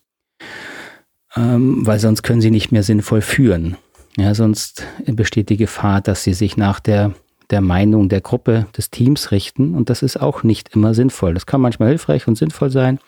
ähm, 1.35 1.85
weil 1.85 1.99
sonst 1.99 2.23
können 2.23 2.41
sie 2.41 2.51
nicht 2.51 2.71
mehr 2.71 2.83
sinnvoll 2.83 3.21
führen. 3.21 3.77
Ja, 4.17 4.35
sonst 4.35 4.85
besteht 5.05 5.49
die 5.49 5.57
Gefahr, 5.57 6.01
dass 6.01 6.23
sie 6.23 6.33
sich 6.33 6.57
nach 6.57 6.79
der, 6.79 7.13
der 7.49 7.61
Meinung 7.61 8.09
der 8.09 8.21
Gruppe, 8.21 8.67
des 8.75 8.89
Teams 8.89 9.31
richten 9.31 9.75
und 9.75 9.89
das 9.89 10.01
ist 10.01 10.17
auch 10.17 10.43
nicht 10.43 10.75
immer 10.75 10.93
sinnvoll. 10.93 11.33
Das 11.33 11.45
kann 11.45 11.61
manchmal 11.61 11.89
hilfreich 11.89 12.27
und 12.27 12.37
sinnvoll 12.37 12.69
sein, 12.69 12.99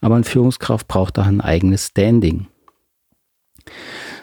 aber 0.00 0.14
eine 0.14 0.24
Führungskraft 0.24 0.88
braucht 0.88 1.18
auch 1.18 1.26
ein 1.26 1.40
eigenes 1.40 1.88
Standing. 1.88 2.46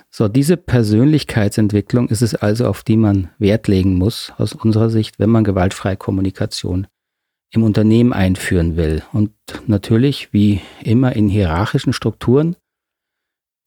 So, 0.09 0.29
diese 0.29 0.55
Persönlichkeitsentwicklung 0.55 2.07
ist 2.07 2.21
es 2.21 2.35
also, 2.35 2.67
auf 2.67 2.83
die 2.83 2.95
man 2.95 3.29
Wert 3.37 3.67
legen 3.67 3.95
muss, 3.95 4.31
aus 4.37 4.53
unserer 4.53 4.89
Sicht, 4.89 5.19
wenn 5.19 5.29
man 5.29 5.43
gewaltfreie 5.43 5.97
Kommunikation 5.97 6.87
im 7.51 7.63
Unternehmen 7.63 8.13
einführen 8.13 8.77
will. 8.77 9.03
Und 9.11 9.31
natürlich, 9.67 10.31
wie 10.31 10.61
immer 10.81 11.15
in 11.15 11.27
hierarchischen 11.27 11.91
Strukturen, 11.93 12.55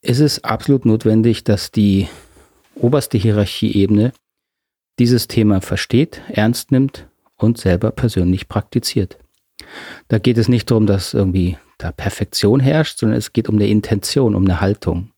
ist 0.00 0.20
es 0.20 0.42
absolut 0.42 0.86
notwendig, 0.86 1.44
dass 1.44 1.70
die 1.70 2.08
oberste 2.80 3.18
Hierarchieebene 3.18 4.12
dieses 4.98 5.28
Thema 5.28 5.60
versteht, 5.60 6.22
ernst 6.28 6.72
nimmt 6.72 7.08
und 7.36 7.58
selber 7.58 7.90
persönlich 7.90 8.48
praktiziert. 8.48 9.18
Da 10.08 10.18
geht 10.18 10.38
es 10.38 10.48
nicht 10.48 10.70
darum, 10.70 10.86
dass 10.86 11.14
irgendwie 11.14 11.56
da 11.78 11.92
Perfektion 11.92 12.60
herrscht, 12.60 12.98
sondern 12.98 13.18
es 13.18 13.32
geht 13.32 13.48
um 13.48 13.56
eine 13.56 13.68
Intention, 13.68 14.34
um 14.34 14.44
eine 14.44 14.60
Haltung. 14.60 15.12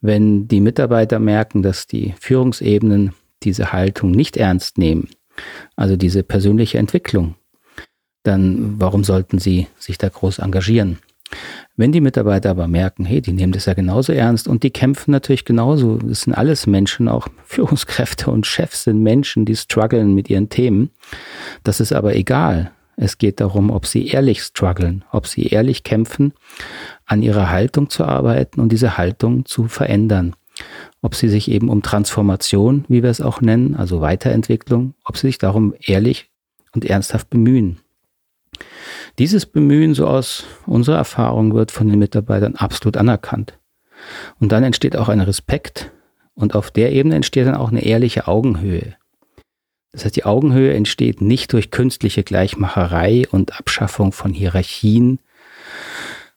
Wenn 0.00 0.48
die 0.48 0.60
Mitarbeiter 0.60 1.18
merken, 1.18 1.62
dass 1.62 1.86
die 1.86 2.14
Führungsebenen 2.20 3.14
diese 3.42 3.72
Haltung 3.72 4.10
nicht 4.10 4.36
ernst 4.36 4.78
nehmen, 4.78 5.08
also 5.76 5.96
diese 5.96 6.22
persönliche 6.22 6.78
Entwicklung, 6.78 7.34
dann 8.22 8.80
warum 8.80 9.04
sollten 9.04 9.38
sie 9.38 9.66
sich 9.78 9.98
da 9.98 10.08
groß 10.08 10.38
engagieren? 10.38 10.98
Wenn 11.76 11.92
die 11.92 12.00
Mitarbeiter 12.00 12.50
aber 12.50 12.66
merken, 12.66 13.04
hey, 13.04 13.20
die 13.20 13.32
nehmen 13.32 13.52
das 13.52 13.66
ja 13.66 13.74
genauso 13.74 14.12
ernst 14.12 14.48
und 14.48 14.62
die 14.62 14.70
kämpfen 14.70 15.10
natürlich 15.12 15.44
genauso, 15.44 15.98
das 15.98 16.22
sind 16.22 16.34
alles 16.34 16.66
Menschen, 16.66 17.08
auch 17.08 17.28
Führungskräfte 17.44 18.30
und 18.30 18.46
Chefs 18.46 18.84
sind 18.84 19.02
Menschen, 19.02 19.44
die 19.44 19.56
strugglen 19.56 20.14
mit 20.14 20.28
ihren 20.28 20.48
Themen. 20.48 20.90
Das 21.62 21.80
ist 21.80 21.92
aber 21.92 22.16
egal. 22.16 22.72
Es 22.96 23.18
geht 23.18 23.40
darum, 23.40 23.70
ob 23.70 23.86
sie 23.86 24.08
ehrlich 24.08 24.42
strugglen, 24.42 25.04
ob 25.12 25.28
sie 25.28 25.46
ehrlich 25.46 25.84
kämpfen, 25.84 26.32
an 27.06 27.22
ihrer 27.22 27.48
Haltung 27.48 27.90
zu 27.90 28.04
arbeiten 28.04 28.60
und 28.60 28.72
diese 28.72 28.98
Haltung 28.98 29.44
zu 29.44 29.68
verändern. 29.68 30.34
Ob 31.00 31.14
sie 31.14 31.28
sich 31.28 31.48
eben 31.48 31.68
um 31.68 31.82
Transformation, 31.82 32.84
wie 32.88 33.04
wir 33.04 33.10
es 33.10 33.20
auch 33.20 33.40
nennen, 33.40 33.76
also 33.76 34.00
Weiterentwicklung, 34.00 34.94
ob 35.04 35.16
sie 35.16 35.28
sich 35.28 35.38
darum 35.38 35.74
ehrlich 35.80 36.28
und 36.74 36.84
ernsthaft 36.84 37.30
bemühen. 37.30 37.78
Dieses 39.18 39.46
Bemühen, 39.46 39.94
so 39.94 40.06
aus 40.06 40.44
unserer 40.66 40.98
Erfahrung, 40.98 41.54
wird 41.54 41.72
von 41.72 41.88
den 41.88 41.98
Mitarbeitern 41.98 42.54
absolut 42.54 42.96
anerkannt. 42.96 43.58
Und 44.38 44.52
dann 44.52 44.62
entsteht 44.62 44.96
auch 44.96 45.08
ein 45.08 45.20
Respekt 45.20 45.90
und 46.34 46.54
auf 46.54 46.70
der 46.70 46.92
Ebene 46.92 47.16
entsteht 47.16 47.46
dann 47.46 47.56
auch 47.56 47.70
eine 47.70 47.84
ehrliche 47.84 48.28
Augenhöhe. 48.28 48.94
Das 49.90 50.04
heißt, 50.04 50.14
die 50.14 50.24
Augenhöhe 50.24 50.72
entsteht 50.74 51.20
nicht 51.20 51.52
durch 51.52 51.72
künstliche 51.72 52.22
Gleichmacherei 52.22 53.24
und 53.30 53.58
Abschaffung 53.58 54.12
von 54.12 54.32
Hierarchien 54.32 55.18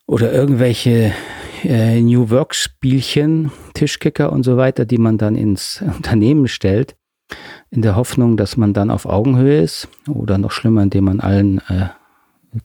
oder 0.08 0.34
irgendwelche 0.34 1.14
äh, 1.64 2.02
New 2.02 2.32
Work 2.32 2.56
Spielchen, 2.56 3.52
Tischkicker 3.76 4.32
und 4.32 4.42
so 4.42 4.58
weiter, 4.58 4.86
die 4.86 4.98
man 4.98 5.20
dann 5.20 5.36
ins 5.36 5.84
Unternehmen 5.98 6.48
stellt, 6.48 6.96
in 7.70 7.84
der 7.84 7.96
Hoffnung, 7.96 8.38
dass 8.38 8.58
man 8.58 8.74
dann 8.74 8.90
auf 8.90 9.06
Augenhöhe 9.06 9.62
ist 9.62 9.88
oder 10.08 10.40
noch 10.40 10.52
schlimmer, 10.52 10.82
indem 10.82 11.04
man 11.04 11.20
allen 11.20 11.60
äh, 11.70 11.90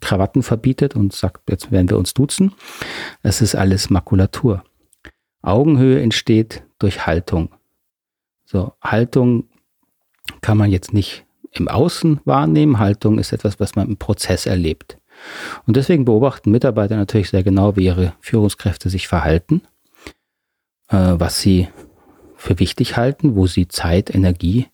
Krawatten 0.00 0.42
verbietet 0.42 0.96
und 0.96 1.12
sagt, 1.12 1.48
jetzt 1.50 1.70
werden 1.70 1.90
wir 1.90 1.98
uns 1.98 2.14
duzen. 2.14 2.52
Das 3.22 3.40
ist 3.40 3.54
alles 3.54 3.90
Makulatur. 3.90 4.64
Augenhöhe 5.42 6.02
entsteht 6.02 6.64
durch 6.78 7.06
Haltung. 7.06 7.50
So, 8.44 8.72
Haltung 8.82 9.48
kann 10.40 10.58
man 10.58 10.70
jetzt 10.70 10.92
nicht 10.92 11.24
im 11.52 11.68
Außen 11.68 12.20
wahrnehmen. 12.24 12.78
Haltung 12.78 13.18
ist 13.18 13.32
etwas, 13.32 13.60
was 13.60 13.76
man 13.76 13.88
im 13.88 13.96
Prozess 13.96 14.46
erlebt. 14.46 14.98
Und 15.66 15.76
deswegen 15.76 16.04
beobachten 16.04 16.50
Mitarbeiter 16.50 16.96
natürlich 16.96 17.30
sehr 17.30 17.42
genau, 17.42 17.76
wie 17.76 17.86
ihre 17.86 18.14
Führungskräfte 18.20 18.90
sich 18.90 19.08
verhalten, 19.08 19.62
äh, 20.88 21.14
was 21.16 21.40
sie 21.40 21.68
für 22.36 22.58
wichtig 22.58 22.96
halten, 22.96 23.34
wo 23.34 23.46
sie 23.46 23.68
Zeit, 23.68 24.14
Energie 24.14 24.66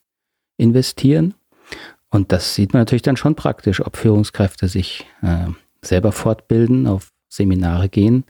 investieren. 0.56 1.34
Und 2.12 2.30
das 2.30 2.54
sieht 2.54 2.72
man 2.72 2.82
natürlich 2.82 3.02
dann 3.02 3.16
schon 3.16 3.34
praktisch, 3.34 3.84
ob 3.84 3.96
Führungskräfte 3.96 4.68
sich 4.68 5.06
äh, 5.22 5.46
selber 5.82 6.12
fortbilden, 6.12 6.86
auf 6.86 7.10
Seminare 7.28 7.88
gehen, 7.88 8.24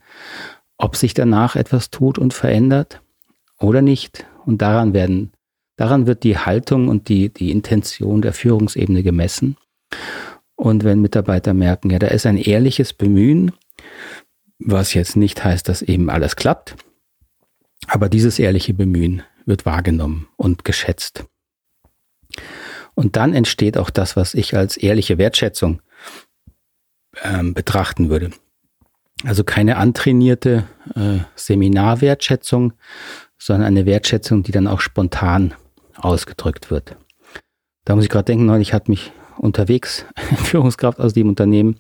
ob 0.79 0.97
sich 0.97 1.12
danach 1.12 1.57
etwas 1.57 1.91
tut 1.91 2.17
und 2.17 2.33
verändert 2.33 3.03
oder 3.59 3.83
nicht. 3.83 4.25
Und 4.47 4.62
daran 4.62 4.95
werden 4.95 5.33
Daran 5.77 6.07
wird 6.07 6.23
die 6.23 6.39
Haltung 6.39 6.89
und 6.89 7.09
die, 7.09 7.29
die 7.31 7.51
Intention 7.51 8.23
der 8.23 8.33
Führungsebene 8.33 9.03
gemessen. 9.03 9.57
Und 10.55 10.85
wenn 10.85 11.01
Mitarbeiter 11.01 11.55
merken, 11.55 11.91
ja, 11.91 11.99
da 11.99 12.09
ist 12.09 12.27
ein 12.27 12.37
ehrliches 12.37 12.93
Bemühen, 12.93 13.53
was 14.59 14.95
jetzt 14.95 15.17
nicht 15.17 15.43
heißt, 15.43 15.69
dass 15.69 15.83
eben 15.83 16.09
alles 16.09 16.37
klappt, 16.37 16.77
aber 17.89 18.09
dieses 18.09 18.39
ehrliche 18.39 18.75
Bemühen 18.75 19.23
wird 19.45 19.67
wahrgenommen 19.67 20.29
und 20.37 20.65
geschätzt. 20.65 21.25
Und 22.94 23.16
dann 23.16 23.34
entsteht 23.34 23.78
auch 23.78 23.90
das, 23.90 24.16
was 24.16 24.34
ich 24.34 24.56
als 24.56 24.76
ehrliche 24.76 25.18
Wertschätzung 25.18 25.80
ähm, 27.22 27.54
betrachten 27.54 28.11
würde. 28.11 28.30
Also 29.25 29.44
keine 29.44 29.76
antrainierte 29.76 30.64
äh, 30.94 31.18
Seminarwertschätzung, 31.37 32.72
sondern 33.38 33.66
eine 33.66 33.87
Wertschätzung, 33.87 34.42
die 34.42 34.52
dann 34.52 34.66
auch 34.66 34.80
spontan 34.80 35.54
ausgedrückt 35.96 36.70
wird. 36.70 36.96
Da 37.84 37.94
muss 37.94 38.04
ich 38.04 38.11
gerade 38.11 38.25
denken, 38.25 38.46
neulich 38.46 38.72
hat 38.72 38.88
mich 38.88 39.12
unterwegs 39.38 40.06
Führungskraft 40.37 41.00
aus 41.00 41.12
dem 41.12 41.28
Unternehmen 41.28 41.78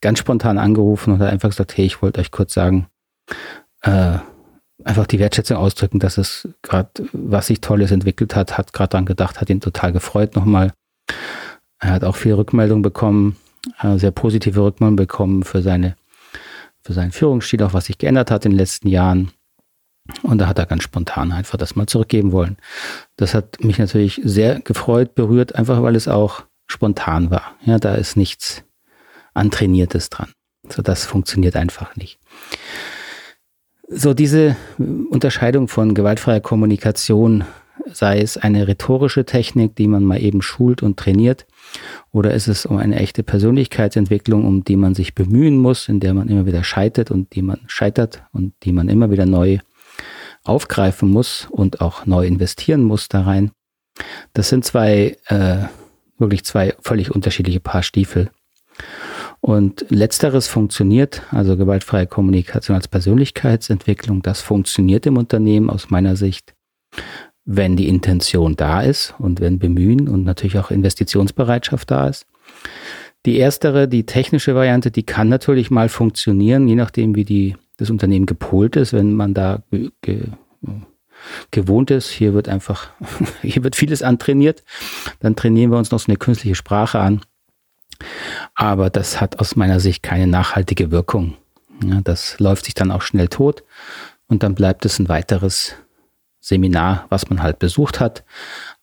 ganz 0.00 0.18
spontan 0.18 0.58
angerufen 0.58 1.12
und 1.12 1.20
hat 1.20 1.30
einfach 1.30 1.50
gesagt, 1.50 1.76
hey, 1.76 1.84
ich 1.84 2.02
wollte 2.02 2.20
euch 2.20 2.30
kurz 2.30 2.54
sagen, 2.54 2.88
äh, 3.82 4.18
einfach 4.84 5.06
die 5.06 5.18
Wertschätzung 5.18 5.56
ausdrücken, 5.56 5.98
dass 5.98 6.18
es 6.18 6.48
gerade, 6.62 6.90
was 7.12 7.48
sich 7.48 7.60
Tolles 7.60 7.90
entwickelt 7.90 8.34
hat, 8.34 8.58
hat 8.58 8.72
gerade 8.72 8.90
daran 8.90 9.06
gedacht, 9.06 9.40
hat 9.40 9.50
ihn 9.50 9.60
total 9.60 9.92
gefreut 9.92 10.36
nochmal. 10.36 10.72
Er 11.78 11.92
hat 11.92 12.04
auch 12.04 12.16
viel 12.16 12.34
Rückmeldung 12.34 12.82
bekommen, 12.82 13.36
äh, 13.80 13.98
sehr 13.98 14.10
positive 14.10 14.62
Rückmeldung 14.62 14.96
bekommen 14.96 15.42
für 15.42 15.62
seine, 15.62 15.96
für 16.82 16.92
seinen 16.92 17.12
Führungsstil, 17.12 17.62
auch 17.62 17.72
was 17.72 17.86
sich 17.86 17.98
geändert 17.98 18.30
hat 18.30 18.44
in 18.44 18.52
den 18.52 18.58
letzten 18.58 18.88
Jahren. 18.88 19.32
Und 20.22 20.38
da 20.38 20.46
hat 20.46 20.58
er 20.58 20.66
ganz 20.66 20.82
spontan 20.82 21.32
einfach 21.32 21.58
das 21.58 21.76
mal 21.76 21.86
zurückgeben 21.86 22.32
wollen. 22.32 22.56
Das 23.16 23.34
hat 23.34 23.62
mich 23.62 23.78
natürlich 23.78 24.20
sehr 24.24 24.60
gefreut, 24.60 25.14
berührt, 25.14 25.54
einfach 25.54 25.82
weil 25.82 25.94
es 25.94 26.08
auch 26.08 26.44
spontan 26.66 27.30
war. 27.30 27.54
Ja, 27.64 27.78
da 27.78 27.94
ist 27.94 28.16
nichts 28.16 28.64
Antrainiertes 29.34 30.10
dran. 30.10 30.32
So, 30.68 30.82
das 30.82 31.04
funktioniert 31.04 31.56
einfach 31.56 31.96
nicht. 31.96 32.18
So, 33.92 34.14
diese 34.14 34.54
Unterscheidung 34.78 35.66
von 35.66 35.94
gewaltfreier 35.94 36.38
Kommunikation, 36.38 37.42
sei 37.92 38.20
es 38.20 38.36
eine 38.36 38.68
rhetorische 38.68 39.24
Technik, 39.24 39.74
die 39.74 39.88
man 39.88 40.04
mal 40.04 40.22
eben 40.22 40.42
schult 40.42 40.84
und 40.84 40.96
trainiert, 40.96 41.44
oder 42.12 42.32
ist 42.32 42.46
es 42.46 42.66
um 42.66 42.76
eine 42.76 42.94
echte 42.94 43.24
Persönlichkeitsentwicklung, 43.24 44.46
um 44.46 44.62
die 44.62 44.76
man 44.76 44.94
sich 44.94 45.16
bemühen 45.16 45.58
muss, 45.58 45.88
in 45.88 45.98
der 45.98 46.14
man 46.14 46.28
immer 46.28 46.46
wieder 46.46 46.62
scheitert 46.62 47.10
und 47.10 47.34
die 47.34 47.42
man 47.42 47.62
scheitert 47.66 48.22
und 48.32 48.54
die 48.62 48.72
man 48.72 48.88
immer 48.88 49.10
wieder 49.10 49.26
neu 49.26 49.58
aufgreifen 50.44 51.10
muss 51.10 51.48
und 51.50 51.80
auch 51.80 52.06
neu 52.06 52.28
investieren 52.28 52.84
muss 52.84 53.08
da 53.08 53.22
rein. 53.22 53.50
Das 54.34 54.50
sind 54.50 54.64
zwei, 54.64 55.16
äh, 55.26 55.64
wirklich 56.16 56.44
zwei 56.44 56.76
völlig 56.80 57.10
unterschiedliche 57.10 57.58
Paar 57.58 57.82
Stiefel. 57.82 58.30
Und 59.40 59.86
letzteres 59.88 60.48
funktioniert, 60.48 61.22
also 61.30 61.56
gewaltfreie 61.56 62.06
Kommunikation 62.06 62.76
als 62.76 62.88
Persönlichkeitsentwicklung, 62.88 64.22
das 64.22 64.42
funktioniert 64.42 65.06
im 65.06 65.16
Unternehmen 65.16 65.70
aus 65.70 65.88
meiner 65.88 66.14
Sicht, 66.14 66.54
wenn 67.46 67.74
die 67.74 67.88
Intention 67.88 68.54
da 68.56 68.82
ist 68.82 69.14
und 69.18 69.40
wenn 69.40 69.58
Bemühen 69.58 70.08
und 70.08 70.24
natürlich 70.24 70.58
auch 70.58 70.70
Investitionsbereitschaft 70.70 71.90
da 71.90 72.08
ist. 72.08 72.26
Die 73.26 73.38
erstere, 73.38 73.88
die 73.88 74.04
technische 74.04 74.54
Variante, 74.54 74.90
die 74.90 75.04
kann 75.04 75.28
natürlich 75.28 75.70
mal 75.70 75.88
funktionieren, 75.88 76.68
je 76.68 76.74
nachdem, 76.74 77.14
wie 77.14 77.24
die, 77.24 77.56
das 77.78 77.90
Unternehmen 77.90 78.26
gepolt 78.26 78.76
ist, 78.76 78.92
wenn 78.92 79.14
man 79.14 79.34
da 79.34 79.62
ge, 79.70 79.90
ge, 80.02 80.22
gewohnt 81.50 81.90
ist. 81.90 82.10
Hier 82.10 82.34
wird 82.34 82.48
einfach, 82.48 82.90
hier 83.42 83.64
wird 83.64 83.76
vieles 83.76 84.02
antrainiert. 84.02 84.62
Dann 85.20 85.36
trainieren 85.36 85.70
wir 85.70 85.78
uns 85.78 85.90
noch 85.90 86.00
so 86.00 86.08
eine 86.08 86.16
künstliche 86.18 86.54
Sprache 86.54 86.98
an. 86.98 87.22
Aber 88.60 88.90
das 88.90 89.22
hat 89.22 89.40
aus 89.40 89.56
meiner 89.56 89.80
Sicht 89.80 90.02
keine 90.02 90.26
nachhaltige 90.26 90.90
Wirkung. 90.90 91.34
Ja, 91.82 92.02
das 92.02 92.38
läuft 92.40 92.66
sich 92.66 92.74
dann 92.74 92.90
auch 92.90 93.00
schnell 93.00 93.28
tot 93.28 93.64
und 94.26 94.42
dann 94.42 94.54
bleibt 94.54 94.84
es 94.84 94.98
ein 94.98 95.08
weiteres 95.08 95.76
Seminar, 96.40 97.06
was 97.08 97.30
man 97.30 97.42
halt 97.42 97.58
besucht 97.58 98.00
hat. 98.00 98.22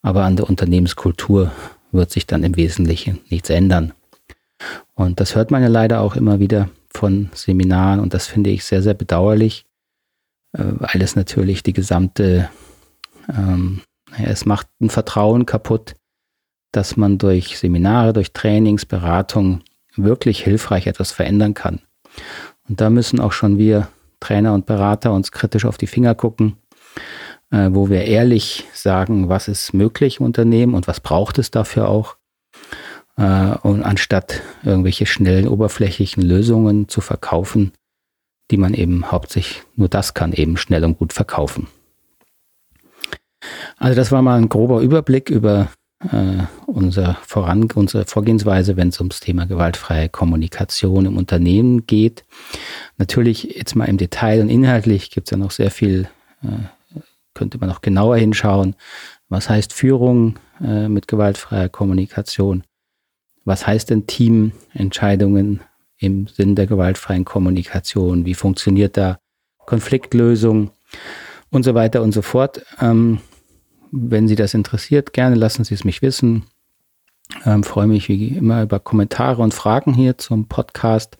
Aber 0.01 0.23
an 0.23 0.35
der 0.35 0.49
Unternehmenskultur 0.49 1.51
wird 1.91 2.09
sich 2.09 2.25
dann 2.25 2.43
im 2.43 2.55
Wesentlichen 2.55 3.19
nichts 3.29 3.51
ändern. 3.51 3.93
Und 4.95 5.19
das 5.19 5.35
hört 5.35 5.51
man 5.51 5.61
ja 5.61 5.67
leider 5.67 6.01
auch 6.01 6.15
immer 6.15 6.39
wieder 6.39 6.69
von 6.89 7.29
Seminaren 7.35 7.99
und 7.99 8.15
das 8.15 8.25
finde 8.25 8.49
ich 8.49 8.65
sehr, 8.65 8.81
sehr 8.81 8.95
bedauerlich, 8.95 9.67
äh, 10.53 10.63
weil 10.63 11.03
es 11.03 11.15
natürlich 11.15 11.61
die 11.61 11.73
gesamte, 11.73 12.49
ähm, 13.29 13.81
es 14.17 14.47
macht 14.47 14.69
ein 14.81 14.89
Vertrauen 14.89 15.45
kaputt, 15.45 15.93
dass 16.71 16.97
man 16.97 17.19
durch 17.19 17.59
Seminare, 17.59 18.13
durch 18.13 18.33
Trainings, 18.33 18.83
Beratung 18.87 19.61
wirklich 20.03 20.43
hilfreich 20.43 20.87
etwas 20.87 21.11
verändern 21.11 21.53
kann. 21.53 21.81
Und 22.67 22.81
da 22.81 22.89
müssen 22.89 23.19
auch 23.19 23.31
schon 23.31 23.57
wir 23.57 23.87
Trainer 24.19 24.53
und 24.53 24.65
Berater 24.65 25.13
uns 25.13 25.31
kritisch 25.31 25.65
auf 25.65 25.77
die 25.77 25.87
Finger 25.87 26.15
gucken, 26.15 26.57
äh, 27.51 27.69
wo 27.71 27.89
wir 27.89 28.05
ehrlich 28.05 28.65
sagen, 28.73 29.29
was 29.29 29.47
ist 29.47 29.73
möglich 29.73 30.19
im 30.19 30.25
Unternehmen 30.25 30.73
und 30.73 30.87
was 30.87 30.99
braucht 30.99 31.37
es 31.37 31.51
dafür 31.51 31.87
auch. 31.87 32.17
Äh, 33.17 33.55
und 33.61 33.83
anstatt 33.83 34.41
irgendwelche 34.63 35.05
schnellen, 35.05 35.47
oberflächlichen 35.47 36.23
Lösungen 36.23 36.87
zu 36.87 37.01
verkaufen, 37.01 37.71
die 38.51 38.57
man 38.57 38.73
eben 38.73 39.11
hauptsächlich 39.11 39.63
nur 39.75 39.89
das 39.89 40.13
kann, 40.13 40.33
eben 40.33 40.57
schnell 40.57 40.83
und 40.83 40.97
gut 40.97 41.13
verkaufen. 41.13 41.67
Also 43.77 43.95
das 43.95 44.11
war 44.11 44.21
mal 44.21 44.37
ein 44.37 44.49
grober 44.49 44.81
Überblick 44.81 45.29
über 45.29 45.69
äh, 45.99 46.43
unser 46.67 47.15
Voran, 47.25 47.67
unsere 47.73 48.05
Vorgehensweise, 48.05 48.77
wenn 48.77 48.89
es 48.89 48.99
ums 48.99 49.19
Thema 49.19 49.45
gewaltfreie 49.45 50.09
Kommunikation 50.09 51.05
im 51.05 51.17
Unternehmen 51.17 51.87
geht. 51.87 52.23
Natürlich 52.97 53.43
jetzt 53.43 53.75
mal 53.75 53.85
im 53.85 53.97
Detail 53.97 54.41
und 54.41 54.49
inhaltlich 54.49 55.09
gibt 55.11 55.27
es 55.27 55.31
ja 55.31 55.37
noch 55.37 55.51
sehr 55.51 55.71
viel, 55.71 56.07
äh, 56.43 56.99
könnte 57.33 57.57
man 57.57 57.69
noch 57.69 57.81
genauer 57.81 58.17
hinschauen. 58.17 58.75
Was 59.29 59.49
heißt 59.49 59.73
Führung 59.73 60.37
äh, 60.61 60.87
mit 60.87 61.07
gewaltfreier 61.07 61.69
Kommunikation? 61.69 62.63
Was 63.43 63.65
heißt 63.65 63.89
denn 63.89 64.07
Teamentscheidungen 64.07 65.61
im 65.97 66.27
Sinn 66.27 66.55
der 66.55 66.67
gewaltfreien 66.67 67.25
Kommunikation? 67.25 68.25
Wie 68.25 68.33
funktioniert 68.33 68.97
da 68.97 69.19
Konfliktlösung 69.65 70.71
und 71.49 71.63
so 71.63 71.73
weiter 71.73 72.01
und 72.01 72.11
so 72.11 72.21
fort? 72.21 72.65
Ähm, 72.79 73.19
wenn 73.91 74.27
Sie 74.27 74.35
das 74.35 74.53
interessiert, 74.53 75.13
gerne 75.13 75.35
lassen 75.35 75.63
Sie 75.63 75.73
es 75.73 75.83
mich 75.83 76.01
wissen. 76.01 76.43
Ähm, 77.45 77.63
freue 77.63 77.87
mich 77.87 78.07
wie 78.09 78.29
immer 78.29 78.63
über 78.63 78.79
Kommentare 78.79 79.41
und 79.41 79.53
Fragen 79.53 79.93
hier 79.93 80.17
zum 80.17 80.47
Podcast 80.47 81.17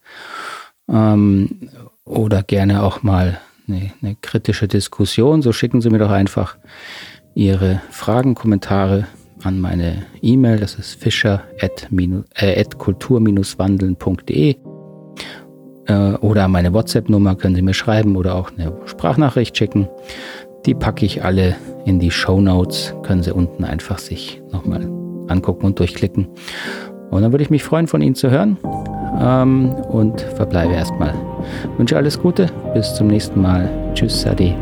ähm, 0.87 1.69
oder 2.05 2.43
gerne 2.43 2.83
auch 2.83 3.03
mal 3.03 3.39
eine, 3.67 3.91
eine, 4.01 4.15
kritische 4.15 4.67
Diskussion. 4.67 5.41
So 5.41 5.51
schicken 5.51 5.81
Sie 5.81 5.89
mir 5.89 5.99
doch 5.99 6.11
einfach 6.11 6.57
Ihre 7.35 7.81
Fragen, 7.91 8.35
Kommentare 8.35 9.05
an 9.43 9.59
meine 9.59 10.05
E-Mail. 10.21 10.59
Das 10.59 10.75
ist 10.75 10.95
fischer 10.95 11.43
at, 11.59 11.89
äh, 11.91 12.61
äh, 15.87 16.13
oder 16.15 16.45
an 16.45 16.51
meine 16.51 16.73
WhatsApp-Nummer 16.73 17.35
können 17.35 17.55
Sie 17.55 17.61
mir 17.61 17.73
schreiben 17.73 18.15
oder 18.15 18.35
auch 18.35 18.51
eine 18.51 18.73
Sprachnachricht 18.85 19.57
schicken. 19.57 19.87
Die 20.65 20.73
packe 20.73 21.05
ich 21.05 21.23
alle 21.23 21.55
in 21.85 21.99
die 21.99 22.11
Show 22.11 22.41
Notes. 22.41 22.93
Können 23.03 23.23
Sie 23.23 23.31
unten 23.31 23.63
einfach 23.63 23.99
sich 23.99 24.41
nochmal 24.51 24.89
angucken 25.27 25.65
und 25.65 25.79
durchklicken. 25.79 26.27
Und 27.09 27.21
dann 27.21 27.31
würde 27.31 27.43
ich 27.43 27.49
mich 27.49 27.63
freuen, 27.63 27.87
von 27.87 28.01
Ihnen 28.01 28.15
zu 28.15 28.29
hören. 28.29 28.57
Ähm, 29.19 29.73
und 29.89 30.21
verbleibe 30.21 30.73
erstmal. 30.73 31.13
Wünsche 31.77 31.95
alles 31.95 32.19
Gute. 32.19 32.47
Bis 32.73 32.93
zum 32.95 33.07
nächsten 33.07 33.41
Mal. 33.41 33.69
Tschüss, 33.93 34.21
Sadi. 34.21 34.53